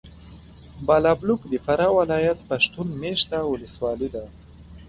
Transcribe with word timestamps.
بالابلوک 0.85 1.41
د 1.47 1.53
فراه 1.65 1.93
ولایت 1.99 2.39
پښتون 2.49 2.87
مېشته 3.01 3.37
ولسوالي 3.51 4.09
ده. 4.15 4.23